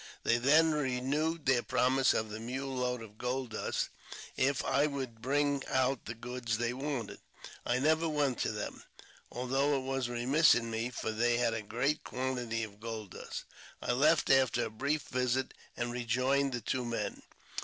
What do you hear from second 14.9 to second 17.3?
visit, and rejoined the two men.